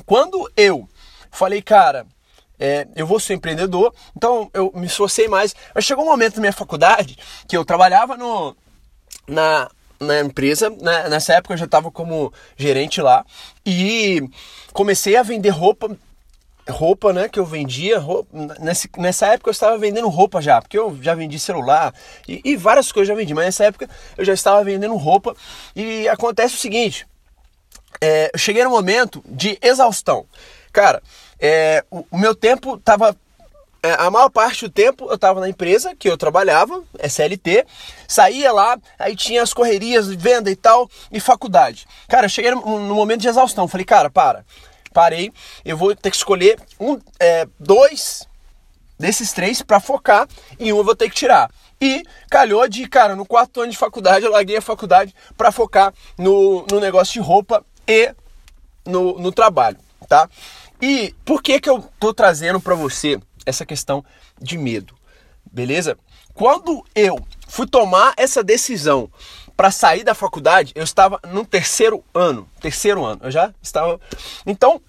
quando 0.06 0.52
eu 0.58 0.90
falei, 1.32 1.62
cara, 1.62 2.06
é, 2.60 2.88
eu 2.96 3.08
vou 3.08 3.20
ser 3.20 3.34
empreendedor, 3.34 3.94
então 4.16 4.50
eu 4.54 4.72
me 4.76 4.86
esforcei 4.86 5.28
mais. 5.28 5.56
Mas 5.74 5.86
chegou 5.86 6.04
um 6.04 6.10
momento 6.10 6.36
na 6.36 6.42
minha 6.42 6.54
faculdade 6.54 7.18
que 7.48 7.56
eu 7.56 7.66
trabalhava 7.66 8.18
no, 8.18 8.56
na, 9.28 9.70
na 10.00 10.20
empresa, 10.20 10.70
né? 10.70 11.10
nessa 11.10 11.34
época 11.34 11.54
eu 11.54 11.58
já 11.58 11.66
estava 11.66 11.90
como 11.90 12.34
gerente 12.58 13.02
lá 13.02 13.26
e 13.66 14.22
comecei 14.74 15.16
a 15.16 15.24
vender 15.24 15.50
roupa 15.50 15.98
roupa, 16.70 17.12
né, 17.12 17.28
que 17.28 17.40
eu 17.40 17.46
vendia, 17.46 18.00
roupa, 18.00 18.30
nessa, 18.60 18.88
nessa 18.98 19.28
época 19.28 19.50
eu 19.50 19.52
estava 19.52 19.78
vendendo 19.78 20.08
roupa 20.08 20.42
já, 20.42 20.62
porque 20.62 20.78
eu 20.78 20.98
já 21.02 21.16
vendi 21.16 21.40
celular 21.40 21.94
e, 22.28 22.42
e, 22.44 22.56
várias 22.56 22.92
coisas 22.92 23.10
eu 23.10 23.16
já 23.16 23.20
vendi, 23.20 23.34
mas 23.34 23.46
nessa 23.46 23.66
época 23.66 23.90
eu 24.18 24.24
já 24.24 24.34
estava 24.34 24.64
vendendo 24.64 24.96
roupa 24.96 25.36
e 25.76 26.08
acontece 26.08 26.56
o 26.56 26.60
seguinte, 26.60 27.08
é, 28.00 28.32
eu 28.34 28.40
cheguei 28.40 28.64
no 28.64 28.70
momento 28.70 29.24
de 29.28 29.58
exaustão, 29.62 30.26
cara, 30.72 31.02
é, 31.40 31.84
o, 31.90 32.06
o, 32.12 32.18
meu 32.18 32.36
tempo 32.36 32.76
estava 32.76 33.16
é, 33.84 33.94
a 33.94 34.12
maior 34.12 34.30
parte 34.30 34.66
do 34.66 34.72
tempo 34.72 35.08
eu 35.10 35.16
estava 35.16 35.40
na 35.40 35.50
empresa 35.50 35.96
que 35.96 36.08
eu 36.08 36.16
trabalhava, 36.16 36.84
SLT, 37.00 37.66
saía 38.08 38.52
lá, 38.52 38.78
aí 39.00 39.16
tinha 39.16 39.42
as 39.42 39.54
correrias 39.54 40.08
de 40.08 40.16
venda 40.16 40.52
e 40.52 40.56
tal, 40.56 40.88
e 41.12 41.20
faculdade. 41.20 41.88
Cara, 42.08 42.26
eu 42.26 42.30
cheguei 42.30 42.52
no 42.52 42.94
momento 42.94 43.22
de 43.22 43.28
exaustão, 43.28 43.68
falei, 43.68 43.86
cara, 43.86 44.10
para, 44.10 44.46
parei, 44.94 45.32
eu 45.64 45.78
vou 45.78 45.96
ter 45.96 46.10
que 46.10 46.18
escolher 46.18 46.60
um, 46.80 47.00
é, 47.20 47.48
dois 47.60 48.28
desses 49.00 49.34
três 49.34 49.62
para 49.62 49.80
focar 49.80 50.28
e 50.60 50.72
um 50.72 50.78
eu 50.78 50.84
vou 50.84 50.96
ter 50.96 51.10
que 51.10 51.16
tirar. 51.16 51.52
E 51.80 52.04
calhou 52.30 52.68
de, 52.68 52.88
cara, 52.88 53.16
no 53.16 53.26
quarto 53.26 53.62
ano 53.62 53.72
de 53.72 53.78
faculdade 53.78 54.24
eu 54.24 54.32
larguei 54.32 54.58
a 54.58 54.62
faculdade 54.62 55.16
para 55.36 55.52
focar 55.52 55.92
no, 56.18 56.66
no 56.72 56.80
negócio 56.80 57.14
de 57.14 57.20
roupa 57.20 57.66
e 57.88 58.14
no, 58.86 59.18
no 59.18 59.32
trabalho, 59.32 59.78
tá? 60.08 60.30
E 60.80 61.16
por 61.26 61.42
que 61.42 61.60
que 61.60 61.70
eu 61.70 61.84
tô 62.00 62.14
trazendo 62.14 62.60
para 62.60 62.76
você 62.76 63.20
essa 63.46 63.66
questão 63.66 64.06
de 64.40 64.58
medo? 64.58 64.96
Beleza? 65.52 65.98
Quando 66.34 66.86
eu 66.96 67.20
fui 67.48 67.68
tomar 67.68 68.14
essa 68.16 68.44
decisão 68.44 69.10
para 69.56 69.72
sair 69.72 70.04
da 70.04 70.16
faculdade, 70.16 70.72
eu 70.76 70.84
estava 70.84 71.20
no 71.28 71.46
terceiro 71.46 72.04
ano. 72.14 72.50
Terceiro 72.60 73.04
ano, 73.04 73.22
eu 73.24 73.32
já 73.32 73.54
estava. 73.62 74.00
Então, 74.46 74.82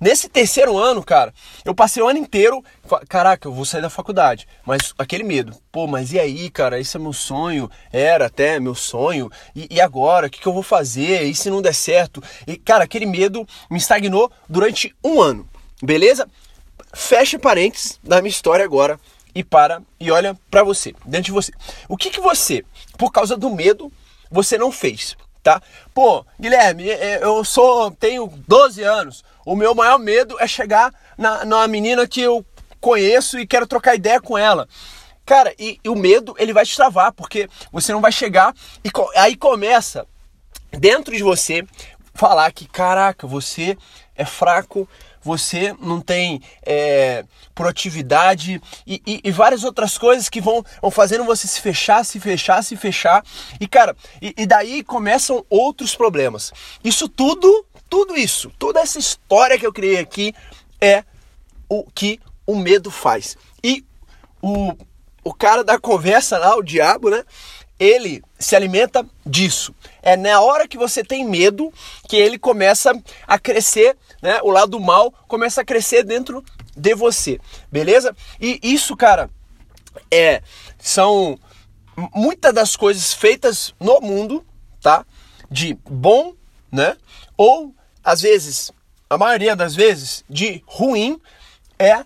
nesse 0.00 0.28
terceiro 0.28 0.78
ano, 0.78 1.02
cara, 1.02 1.34
eu 1.64 1.74
passei 1.74 2.02
o 2.02 2.08
ano 2.08 2.18
inteiro. 2.18 2.62
Caraca, 3.08 3.48
eu 3.48 3.52
vou 3.52 3.64
sair 3.64 3.82
da 3.82 3.90
faculdade. 3.90 4.46
Mas 4.64 4.94
aquele 4.98 5.24
medo. 5.24 5.54
Pô, 5.70 5.86
mas 5.86 6.12
e 6.12 6.18
aí, 6.18 6.50
cara? 6.50 6.80
Esse 6.80 6.96
é 6.96 7.00
meu 7.00 7.12
sonho. 7.12 7.70
Era 7.92 8.26
até 8.26 8.58
meu 8.58 8.74
sonho. 8.74 9.30
E, 9.54 9.68
e 9.70 9.80
agora? 9.80 10.26
O 10.26 10.30
que, 10.30 10.40
que 10.40 10.46
eu 10.46 10.52
vou 10.54 10.62
fazer? 10.62 11.22
E 11.24 11.34
se 11.34 11.50
não 11.50 11.60
der 11.60 11.74
certo? 11.74 12.22
E, 12.46 12.56
cara, 12.56 12.84
aquele 12.84 13.06
medo 13.06 13.46
me 13.70 13.78
estagnou 13.78 14.30
durante 14.48 14.94
um 15.04 15.20
ano. 15.20 15.48
Beleza? 15.82 16.28
Fecha 16.94 17.38
parênteses 17.38 18.00
da 18.02 18.22
minha 18.22 18.30
história 18.30 18.64
agora 18.64 18.98
e 19.38 19.44
para 19.44 19.82
e 20.00 20.10
olha 20.10 20.36
para 20.50 20.64
você, 20.64 20.92
dentro 21.04 21.26
de 21.26 21.32
você. 21.32 21.52
O 21.88 21.96
que 21.96 22.10
que 22.10 22.20
você, 22.20 22.64
por 22.98 23.12
causa 23.12 23.36
do 23.36 23.48
medo, 23.48 23.90
você 24.30 24.58
não 24.58 24.72
fez, 24.72 25.16
tá? 25.42 25.62
Pô, 25.94 26.26
Guilherme, 26.38 26.90
é, 26.90 27.12
é, 27.12 27.24
eu 27.24 27.42
sou 27.44 27.90
tenho 27.92 28.26
12 28.46 28.82
anos. 28.82 29.24
O 29.46 29.56
meu 29.56 29.74
maior 29.74 29.98
medo 29.98 30.36
é 30.38 30.46
chegar 30.46 30.92
na, 31.16 31.44
na 31.44 31.66
menina 31.66 32.06
que 32.06 32.20
eu 32.20 32.44
conheço 32.80 33.38
e 33.38 33.46
quero 33.46 33.66
trocar 33.66 33.94
ideia 33.94 34.20
com 34.20 34.36
ela. 34.36 34.68
Cara, 35.24 35.54
e, 35.58 35.78
e 35.82 35.88
o 35.88 35.94
medo 35.94 36.34
ele 36.38 36.52
vai 36.52 36.64
te 36.64 36.74
travar, 36.74 37.12
porque 37.12 37.48
você 37.70 37.92
não 37.92 38.00
vai 38.00 38.10
chegar 38.10 38.54
e 38.84 38.90
aí 39.16 39.36
começa 39.36 40.06
dentro 40.70 41.16
de 41.16 41.22
você 41.22 41.64
falar 42.14 42.50
que, 42.52 42.66
caraca, 42.66 43.26
você 43.26 43.78
é 44.16 44.24
fraco, 44.24 44.88
você 45.28 45.76
não 45.78 46.00
tem 46.00 46.40
é, 46.64 47.22
proatividade 47.54 48.62
e, 48.86 49.02
e, 49.06 49.20
e, 49.22 49.30
várias 49.30 49.62
outras 49.62 49.98
coisas 49.98 50.26
que 50.30 50.40
vão, 50.40 50.64
vão 50.80 50.90
fazendo 50.90 51.22
você 51.22 51.46
se 51.46 51.60
fechar, 51.60 52.02
se 52.02 52.18
fechar, 52.18 52.64
se 52.64 52.76
fechar. 52.76 53.22
E 53.60 53.68
cara, 53.68 53.94
e, 54.22 54.34
e 54.38 54.46
daí 54.46 54.82
começam 54.82 55.44
outros 55.50 55.94
problemas. 55.94 56.50
Isso 56.82 57.10
tudo, 57.10 57.66
tudo 57.90 58.16
isso, 58.16 58.50
toda 58.58 58.80
essa 58.80 58.98
história 58.98 59.58
que 59.58 59.66
eu 59.66 59.72
criei 59.72 59.98
aqui 59.98 60.34
é 60.80 61.04
o 61.68 61.84
que 61.94 62.18
o 62.46 62.56
medo 62.56 62.90
faz. 62.90 63.36
E 63.62 63.84
o, 64.40 64.72
o 65.22 65.34
cara 65.34 65.62
da 65.62 65.78
conversa 65.78 66.38
lá, 66.38 66.56
o 66.56 66.62
diabo, 66.62 67.10
né? 67.10 67.22
Ele 67.78 68.22
se 68.38 68.56
alimenta 68.56 69.06
disso. 69.24 69.74
É 70.02 70.16
na 70.16 70.40
hora 70.40 70.66
que 70.66 70.76
você 70.76 71.04
tem 71.04 71.24
medo 71.24 71.72
que 72.08 72.16
ele 72.16 72.38
começa 72.38 72.92
a 73.26 73.38
crescer, 73.38 73.96
né? 74.22 74.40
O 74.42 74.50
lado 74.50 74.78
mal 74.80 75.12
começa 75.26 75.60
a 75.60 75.64
crescer 75.64 76.02
dentro 76.02 76.44
de 76.76 76.94
você, 76.94 77.40
beleza? 77.70 78.14
E 78.40 78.58
isso, 78.62 78.96
cara, 78.96 79.30
é 80.10 80.42
são 80.78 81.38
muitas 82.14 82.54
das 82.54 82.76
coisas 82.76 83.12
feitas 83.12 83.74
no 83.80 84.00
mundo, 84.00 84.44
tá? 84.80 85.04
De 85.50 85.74
bom, 85.88 86.34
né? 86.70 86.96
Ou 87.36 87.74
às 88.02 88.22
vezes, 88.22 88.72
a 89.10 89.18
maioria 89.18 89.54
das 89.54 89.74
vezes, 89.74 90.24
de 90.28 90.62
ruim 90.66 91.20
é 91.78 92.04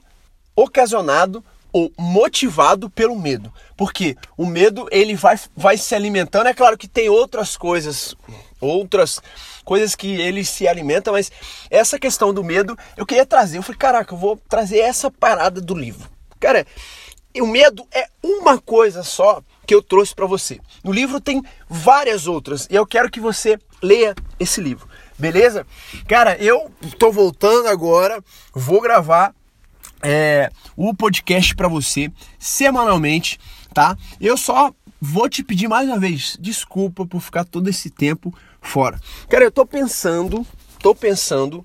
ocasionado 0.57 1.45
ou 1.73 1.93
motivado 1.99 2.91
pelo 2.91 3.19
medo. 3.19 3.53
Porque 3.77 4.17
o 4.37 4.47
medo 4.47 4.87
ele 4.91 5.15
vai, 5.15 5.39
vai 5.57 5.77
se 5.77 5.95
alimentando. 5.95 6.49
É 6.49 6.55
claro 6.55 6.77
que 6.77 6.87
tem 6.87 7.09
outras 7.09 7.57
coisas, 7.57 8.15
outras 8.61 9.21
coisas 9.65 9.95
que 9.95 10.21
ele 10.21 10.45
se 10.45 10.69
alimenta, 10.69 11.11
mas 11.11 11.31
essa 11.71 11.99
questão 11.99 12.35
do 12.35 12.45
medo 12.45 12.77
eu 12.97 13.07
queria 13.07 13.27
trazer. 13.27 13.59
Eu 13.59 13.63
falei, 13.63 13.79
caraca, 13.79 14.15
eu 14.15 14.19
vou 14.19 14.37
trazer 14.49 14.79
essa 14.79 15.11
parada 15.11 15.61
do 15.61 15.75
livro. 15.75 16.11
Cara, 16.39 16.67
o 17.41 17.47
medo 17.47 17.87
é 17.93 18.09
uma 18.23 18.59
coisa 18.59 19.03
só 19.03 19.43
que 19.67 19.75
eu 19.75 19.83
trouxe 19.83 20.15
para 20.15 20.27
você. 20.27 20.61
No 20.85 20.93
livro 20.93 21.21
tem 21.21 21.43
várias 21.69 22.27
outras 22.27 22.67
e 22.71 22.75
eu 22.75 22.87
quero 22.87 23.11
que 23.11 23.21
você 23.21 23.59
leia 23.83 24.15
esse 24.39 24.61
livro. 24.61 24.89
Beleza? 25.19 25.67
Cara, 26.09 26.37
eu 26.37 26.71
tô 26.99 27.13
voltando 27.13 27.69
agora, 27.69 28.23
vou 28.53 28.81
gravar 28.81 29.35
é, 30.03 30.51
o 30.77 30.95
podcast 30.95 31.55
para 31.55 31.69
você 31.69 32.11
semanalmente, 32.39 33.39
tá? 33.73 33.97
Eu 34.21 34.37
só 34.37 34.73
vou 35.01 35.29
te 35.29 35.43
pedir 35.43 35.69
mais 35.69 35.89
uma 35.89 35.99
vez 35.99 36.37
desculpa 36.41 37.07
por 37.07 37.21
ficar 37.21 37.45
todo 37.45 37.69
esse 37.69 37.91
tempo 37.91 38.35
fora. 38.61 39.01
Cara, 39.29 39.45
eu 39.45 39.51
tô 39.51 39.67
pensando, 39.67 40.47
tô 40.81 40.95
pensando 40.95 41.65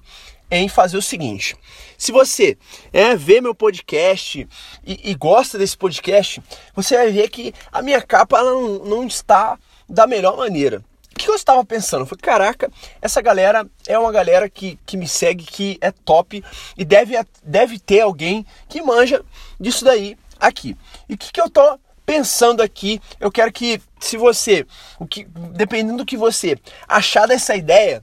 em 0.49 0.69
fazer 0.69 0.97
o 0.97 1.01
seguinte. 1.01 1.55
Se 1.97 2.11
você 2.11 2.57
é, 2.93 3.15
vê 3.15 3.41
meu 3.41 3.53
podcast 3.53 4.47
e, 4.85 5.11
e, 5.11 5.15
gosta 5.15 5.57
desse 5.57 5.77
podcast, 5.77 6.41
você 6.73 6.95
vai 6.95 7.11
ver 7.11 7.29
que 7.29 7.53
a 7.71 7.81
minha 7.81 8.01
capa 8.01 8.41
não, 8.41 8.79
não 8.85 9.05
está 9.05 9.57
da 9.89 10.07
melhor 10.07 10.37
maneira. 10.37 10.83
O 11.27 11.29
que 11.29 11.31
eu 11.33 11.35
estava 11.35 11.65
pensando? 11.65 12.05
Foi, 12.05 12.17
caraca, 12.17 12.71
essa 13.01 13.21
galera 13.21 13.69
é 13.85 13.99
uma 13.99 14.13
galera 14.13 14.49
que, 14.49 14.79
que 14.85 14.95
me 14.95 15.05
segue, 15.05 15.43
que 15.43 15.77
é 15.81 15.91
top 15.91 16.41
e 16.77 16.85
deve, 16.85 17.15
deve 17.43 17.77
ter 17.79 17.99
alguém 17.99 18.45
que 18.69 18.81
manja 18.81 19.21
disso 19.59 19.83
daí 19.83 20.17
aqui. 20.39 20.77
E 21.09 21.15
o 21.15 21.17
que, 21.17 21.33
que 21.33 21.41
eu 21.41 21.49
tô 21.49 21.77
pensando 22.05 22.61
aqui? 22.63 23.01
Eu 23.19 23.29
quero 23.29 23.51
que, 23.51 23.81
se 23.99 24.15
você, 24.15 24.65
o 24.97 25.05
que, 25.05 25.25
dependendo 25.51 25.97
do 25.97 26.05
que 26.05 26.15
você 26.15 26.57
achar 26.87 27.27
dessa 27.27 27.57
ideia, 27.57 28.01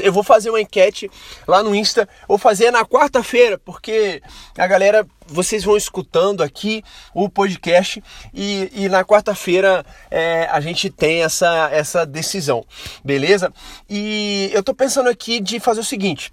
eu 0.00 0.12
vou 0.12 0.22
fazer 0.22 0.50
uma 0.50 0.60
enquete 0.60 1.10
lá 1.46 1.62
no 1.62 1.74
Insta, 1.74 2.08
vou 2.28 2.36
fazer 2.36 2.70
na 2.70 2.84
quarta-feira, 2.84 3.56
porque 3.56 4.22
a 4.56 4.66
galera, 4.66 5.06
vocês 5.26 5.64
vão 5.64 5.76
escutando 5.76 6.42
aqui 6.42 6.84
o 7.14 7.28
podcast 7.28 8.02
e, 8.34 8.70
e 8.74 8.88
na 8.88 9.04
quarta-feira 9.04 9.84
é, 10.10 10.44
a 10.50 10.60
gente 10.60 10.90
tem 10.90 11.22
essa, 11.22 11.70
essa 11.72 12.04
decisão, 12.04 12.64
beleza? 13.02 13.52
E 13.88 14.50
eu 14.52 14.62
tô 14.62 14.74
pensando 14.74 15.08
aqui 15.08 15.40
de 15.40 15.58
fazer 15.58 15.80
o 15.80 15.84
seguinte, 15.84 16.32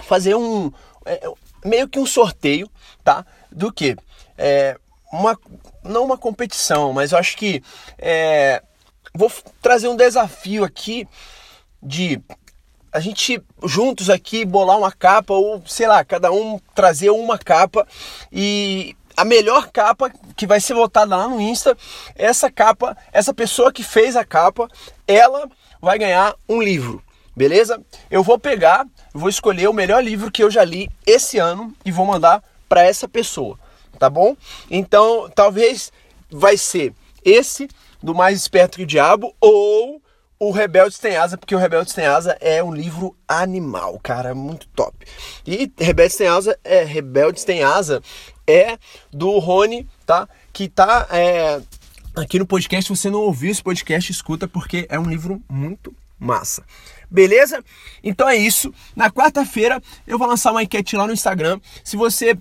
fazer 0.00 0.34
um, 0.34 0.70
é, 1.06 1.22
meio 1.64 1.88
que 1.88 1.98
um 1.98 2.06
sorteio, 2.06 2.68
tá? 3.02 3.24
Do 3.50 3.72
que? 3.72 3.96
É, 4.36 4.76
uma, 5.10 5.38
não 5.82 6.04
uma 6.04 6.18
competição, 6.18 6.92
mas 6.92 7.12
eu 7.12 7.18
acho 7.18 7.36
que 7.36 7.62
é, 7.98 8.62
vou 9.14 9.32
trazer 9.62 9.88
um 9.88 9.96
desafio 9.96 10.64
aqui 10.64 11.08
de 11.82 12.20
a 12.92 13.00
gente 13.00 13.42
juntos 13.64 14.08
aqui 14.10 14.44
bolar 14.44 14.78
uma 14.78 14.90
capa 14.90 15.34
ou 15.34 15.62
sei 15.66 15.86
lá, 15.86 16.04
cada 16.04 16.32
um 16.32 16.58
trazer 16.74 17.10
uma 17.10 17.38
capa 17.38 17.86
e 18.32 18.96
a 19.16 19.24
melhor 19.24 19.70
capa 19.70 20.10
que 20.36 20.46
vai 20.46 20.60
ser 20.60 20.74
votada 20.74 21.16
lá 21.16 21.28
no 21.28 21.40
Insta, 21.40 21.76
essa 22.14 22.50
capa, 22.50 22.96
essa 23.12 23.34
pessoa 23.34 23.72
que 23.72 23.82
fez 23.82 24.14
a 24.16 24.24
capa, 24.24 24.68
ela 25.06 25.48
vai 25.80 25.98
ganhar 25.98 26.34
um 26.48 26.62
livro. 26.62 27.02
beleza? 27.36 27.80
Eu 28.10 28.22
vou 28.22 28.38
pegar, 28.38 28.86
vou 29.12 29.28
escolher 29.28 29.68
o 29.68 29.72
melhor 29.72 30.02
livro 30.02 30.30
que 30.30 30.42
eu 30.42 30.50
já 30.50 30.64
li 30.64 30.90
esse 31.06 31.38
ano 31.38 31.74
e 31.84 31.92
vou 31.92 32.06
mandar 32.06 32.42
para 32.68 32.82
essa 32.84 33.08
pessoa, 33.08 33.58
tá 33.98 34.10
bom? 34.10 34.36
Então, 34.70 35.30
talvez 35.34 35.92
vai 36.30 36.56
ser 36.56 36.92
esse 37.24 37.68
do 38.02 38.14
Mais 38.14 38.38
Esperto 38.38 38.76
que 38.78 38.84
o 38.84 38.86
Diabo 38.86 39.34
ou 39.40 40.00
o 40.38 40.50
Rebeldes 40.50 40.98
Tem 40.98 41.16
Asa, 41.16 41.36
porque 41.36 41.54
o 41.54 41.58
Rebeldes 41.58 41.94
Tem 41.94 42.06
Asa 42.06 42.36
é 42.40 42.62
um 42.62 42.72
livro 42.72 43.16
animal, 43.26 43.98
cara, 44.02 44.34
muito 44.34 44.68
top. 44.68 45.06
E 45.46 45.72
Rebeldes 45.78 46.16
Tem 46.16 46.28
Asa 46.28 46.58
é 46.62 46.84
Rebeldes 46.84 47.44
Tem 47.44 47.62
Asa 47.62 48.02
é 48.46 48.78
do 49.10 49.38
Rony, 49.38 49.86
tá? 50.06 50.28
Que 50.52 50.68
tá 50.68 51.06
é, 51.10 51.60
aqui 52.16 52.38
no 52.38 52.46
podcast. 52.46 52.86
Se 52.86 52.96
você 52.96 53.10
não 53.10 53.20
ouviu 53.20 53.50
esse 53.50 53.62
podcast, 53.62 54.10
escuta 54.10 54.46
porque 54.46 54.86
é 54.88 54.98
um 54.98 55.08
livro 55.08 55.42
muito 55.48 55.94
massa. 56.18 56.62
Beleza? 57.10 57.64
Então 58.02 58.28
é 58.28 58.36
isso. 58.36 58.72
Na 58.94 59.10
quarta-feira 59.10 59.82
eu 60.06 60.18
vou 60.18 60.28
lançar 60.28 60.52
uma 60.52 60.62
enquete 60.62 60.96
lá 60.96 61.06
no 61.06 61.12
Instagram. 61.12 61.60
Se 61.82 61.96
você 61.96 62.38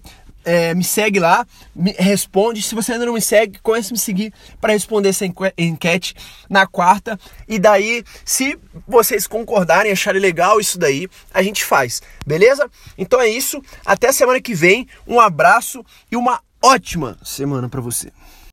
é, 0.47 0.73
me 0.73 0.83
segue 0.83 1.19
lá, 1.19 1.45
me 1.75 1.91
responde. 1.91 2.61
Se 2.61 2.73
você 2.73 2.93
ainda 2.93 3.05
não 3.05 3.13
me 3.13 3.21
segue, 3.21 3.59
comece 3.59 3.91
a 3.91 3.93
me 3.93 3.99
seguir 3.99 4.33
para 4.61 4.71
responder 4.71 5.09
essa 5.09 5.25
enquete 5.57 6.15
na 6.49 6.65
quarta. 6.65 7.19
E 7.49 7.59
daí, 7.59 8.01
se 8.23 8.57
vocês 8.87 9.27
concordarem, 9.27 9.91
acharem 9.91 10.21
legal 10.21 10.57
isso 10.57 10.79
daí, 10.79 11.09
a 11.33 11.43
gente 11.43 11.65
faz, 11.65 12.01
beleza? 12.25 12.71
Então 12.97 13.19
é 13.19 13.27
isso. 13.27 13.61
Até 13.85 14.09
semana 14.13 14.39
que 14.39 14.55
vem. 14.55 14.87
Um 15.05 15.19
abraço 15.19 15.83
e 16.09 16.15
uma 16.15 16.41
ótima 16.63 17.17
semana 17.21 17.67
para 17.67 17.81
você. 17.81 18.09